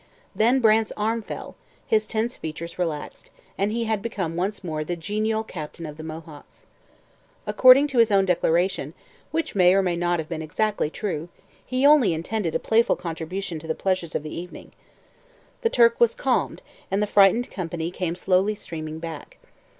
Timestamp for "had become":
3.83-4.35